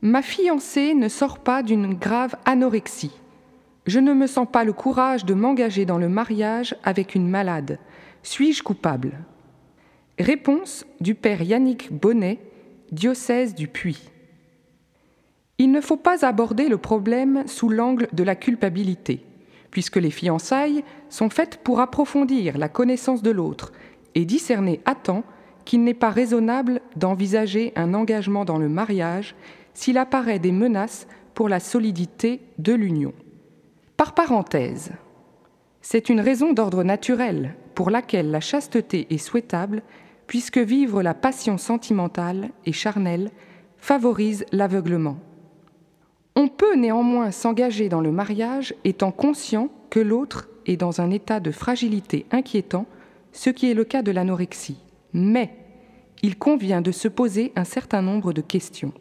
Ma 0.00 0.22
fiancée 0.22 0.94
ne 0.94 1.08
sort 1.08 1.40
pas 1.40 1.62
d'une 1.62 1.94
grave 1.94 2.36
anorexie. 2.44 3.12
Je 3.86 3.98
ne 3.98 4.12
me 4.12 4.26
sens 4.26 4.46
pas 4.50 4.62
le 4.62 4.72
courage 4.72 5.24
de 5.24 5.34
m'engager 5.34 5.86
dans 5.86 5.98
le 5.98 6.08
mariage 6.08 6.76
avec 6.84 7.14
une 7.14 7.28
malade. 7.28 7.78
Suis-je 8.22 8.62
coupable? 8.62 9.18
Réponse 10.18 10.84
du 11.00 11.14
père 11.14 11.42
Yannick 11.42 11.92
Bonnet, 11.92 12.38
diocèse 12.92 13.54
du 13.54 13.66
Puy. 13.66 13.98
Il 15.58 15.72
ne 15.72 15.80
faut 15.80 15.96
pas 15.96 16.24
aborder 16.24 16.68
le 16.68 16.78
problème 16.78 17.42
sous 17.46 17.68
l'angle 17.68 18.08
de 18.12 18.22
la 18.22 18.36
culpabilité, 18.36 19.24
puisque 19.72 19.96
les 19.96 20.10
fiançailles 20.10 20.84
sont 21.08 21.30
faites 21.30 21.58
pour 21.64 21.80
approfondir 21.80 22.56
la 22.56 22.68
connaissance 22.68 23.22
de 23.22 23.32
l'autre 23.32 23.72
et 24.14 24.24
discerner 24.24 24.80
à 24.84 24.94
temps 24.94 25.24
qu'il 25.68 25.84
n'est 25.84 25.92
pas 25.92 26.08
raisonnable 26.08 26.80
d'envisager 26.96 27.74
un 27.76 27.92
engagement 27.92 28.46
dans 28.46 28.56
le 28.56 28.70
mariage 28.70 29.34
s'il 29.74 29.98
apparaît 29.98 30.38
des 30.38 30.50
menaces 30.50 31.06
pour 31.34 31.50
la 31.50 31.60
solidité 31.60 32.40
de 32.56 32.72
l'union. 32.72 33.12
Par 33.98 34.14
parenthèse, 34.14 34.92
c'est 35.82 36.08
une 36.08 36.22
raison 36.22 36.54
d'ordre 36.54 36.84
naturel 36.84 37.54
pour 37.74 37.90
laquelle 37.90 38.30
la 38.30 38.40
chasteté 38.40 39.08
est 39.10 39.18
souhaitable, 39.18 39.82
puisque 40.26 40.56
vivre 40.56 41.02
la 41.02 41.12
passion 41.12 41.58
sentimentale 41.58 42.48
et 42.64 42.72
charnelle 42.72 43.30
favorise 43.76 44.46
l'aveuglement. 44.52 45.18
On 46.34 46.48
peut 46.48 46.76
néanmoins 46.76 47.30
s'engager 47.30 47.90
dans 47.90 48.00
le 48.00 48.10
mariage 48.10 48.74
étant 48.84 49.12
conscient 49.12 49.68
que 49.90 50.00
l'autre 50.00 50.48
est 50.64 50.78
dans 50.78 51.02
un 51.02 51.10
état 51.10 51.40
de 51.40 51.50
fragilité 51.50 52.24
inquiétant, 52.30 52.86
ce 53.32 53.50
qui 53.50 53.70
est 53.70 53.74
le 53.74 53.84
cas 53.84 54.00
de 54.00 54.12
l'anorexie. 54.12 54.78
Mais 55.12 55.54
il 56.22 56.38
convient 56.38 56.80
de 56.80 56.92
se 56.92 57.08
poser 57.08 57.52
un 57.56 57.64
certain 57.64 58.02
nombre 58.02 58.32
de 58.32 58.40
questions. 58.40 58.92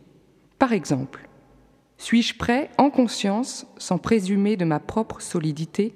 Par 0.60 0.74
exemple, 0.74 1.28
suis-je 1.98 2.38
prêt, 2.38 2.70
en 2.78 2.90
conscience, 2.90 3.66
sans 3.78 3.98
présumer 3.98 4.56
de 4.56 4.66
ma 4.66 4.80
propre 4.80 5.22
solidité, 5.22 5.94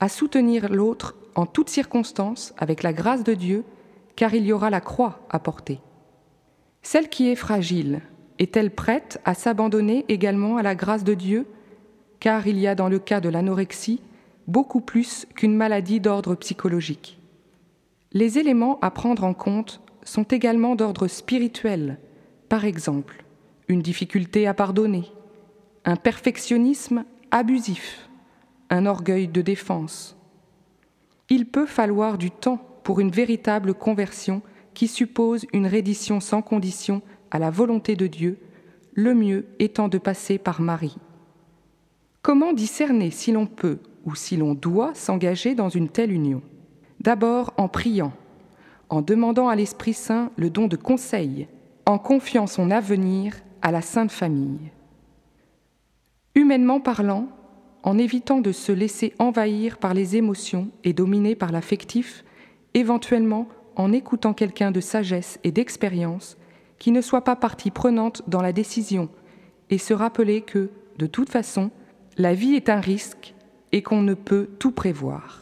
à 0.00 0.08
soutenir 0.08 0.68
l'autre 0.68 1.16
en 1.34 1.46
toutes 1.46 1.70
circonstances 1.70 2.52
avec 2.58 2.82
la 2.82 2.92
grâce 2.92 3.22
de 3.22 3.34
Dieu, 3.34 3.64
car 4.16 4.34
il 4.34 4.44
y 4.44 4.52
aura 4.52 4.68
la 4.68 4.80
croix 4.80 5.20
à 5.30 5.38
porter? 5.38 5.80
Celle 6.82 7.08
qui 7.08 7.28
est 7.28 7.36
fragile, 7.36 8.02
est-elle 8.40 8.74
prête 8.74 9.20
à 9.24 9.34
s'abandonner 9.34 10.04
également 10.08 10.56
à 10.56 10.62
la 10.62 10.74
grâce 10.74 11.04
de 11.04 11.14
Dieu? 11.14 11.46
Car 12.18 12.48
il 12.48 12.58
y 12.58 12.66
a 12.66 12.74
dans 12.74 12.88
le 12.88 12.98
cas 12.98 13.20
de 13.20 13.28
l'anorexie 13.28 14.00
beaucoup 14.48 14.80
plus 14.80 15.26
qu'une 15.36 15.56
maladie 15.56 16.00
d'ordre 16.00 16.34
psychologique. 16.34 17.21
Les 18.12 18.38
éléments 18.38 18.78
à 18.80 18.90
prendre 18.90 19.24
en 19.24 19.34
compte 19.34 19.80
sont 20.04 20.24
également 20.24 20.74
d'ordre 20.74 21.08
spirituel, 21.08 21.98
par 22.48 22.64
exemple 22.64 23.22
une 23.68 23.82
difficulté 23.82 24.46
à 24.46 24.54
pardonner, 24.54 25.10
un 25.84 25.96
perfectionnisme 25.96 27.04
abusif, 27.30 28.08
un 28.70 28.86
orgueil 28.86 29.28
de 29.28 29.42
défense. 29.42 30.16
Il 31.28 31.46
peut 31.46 31.66
falloir 31.66 32.18
du 32.18 32.30
temps 32.30 32.60
pour 32.84 33.00
une 33.00 33.10
véritable 33.10 33.74
conversion 33.74 34.42
qui 34.74 34.88
suppose 34.88 35.46
une 35.52 35.66
reddition 35.66 36.20
sans 36.20 36.42
condition 36.42 37.02
à 37.30 37.38
la 37.38 37.50
volonté 37.50 37.96
de 37.96 38.06
Dieu, 38.06 38.38
le 38.94 39.14
mieux 39.14 39.46
étant 39.58 39.88
de 39.88 39.98
passer 39.98 40.38
par 40.38 40.60
Marie. 40.60 40.96
Comment 42.20 42.52
discerner 42.52 43.10
si 43.10 43.32
l'on 43.32 43.46
peut 43.46 43.78
ou 44.04 44.14
si 44.14 44.36
l'on 44.36 44.54
doit 44.54 44.94
s'engager 44.94 45.54
dans 45.54 45.68
une 45.68 45.88
telle 45.88 46.12
union? 46.12 46.42
D'abord 47.02 47.52
en 47.56 47.66
priant, 47.66 48.12
en 48.88 49.02
demandant 49.02 49.48
à 49.48 49.56
l'Esprit 49.56 49.92
Saint 49.92 50.30
le 50.36 50.50
don 50.50 50.68
de 50.68 50.76
conseil, 50.76 51.48
en 51.84 51.98
confiant 51.98 52.46
son 52.46 52.70
avenir 52.70 53.34
à 53.60 53.72
la 53.72 53.82
Sainte 53.82 54.12
Famille. 54.12 54.70
Humainement 56.36 56.78
parlant, 56.78 57.26
en 57.82 57.98
évitant 57.98 58.40
de 58.40 58.52
se 58.52 58.70
laisser 58.70 59.14
envahir 59.18 59.78
par 59.78 59.94
les 59.94 60.14
émotions 60.14 60.68
et 60.84 60.92
dominer 60.92 61.34
par 61.34 61.50
l'affectif, 61.50 62.24
éventuellement 62.72 63.48
en 63.74 63.90
écoutant 63.90 64.32
quelqu'un 64.32 64.70
de 64.70 64.80
sagesse 64.80 65.40
et 65.42 65.50
d'expérience 65.50 66.36
qui 66.78 66.92
ne 66.92 67.00
soit 67.00 67.24
pas 67.24 67.34
partie 67.34 67.72
prenante 67.72 68.22
dans 68.28 68.42
la 68.42 68.52
décision 68.52 69.08
et 69.70 69.78
se 69.78 69.92
rappeler 69.92 70.42
que, 70.42 70.70
de 70.98 71.06
toute 71.06 71.30
façon, 71.30 71.72
la 72.16 72.32
vie 72.32 72.54
est 72.54 72.68
un 72.68 72.80
risque 72.80 73.34
et 73.72 73.82
qu'on 73.82 74.02
ne 74.02 74.14
peut 74.14 74.50
tout 74.60 74.70
prévoir. 74.70 75.41